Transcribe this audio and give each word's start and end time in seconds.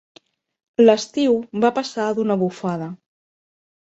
L'estiu 0.85 1.37
va 1.67 1.73
passar 1.77 2.07
d'una 2.21 2.39
bufada. 2.45 2.89